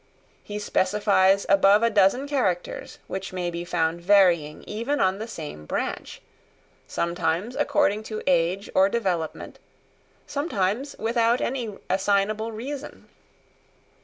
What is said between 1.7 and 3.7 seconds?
a dozen characters which may be